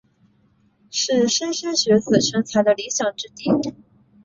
[0.89, 3.51] 是莘莘学子成才的理想之地。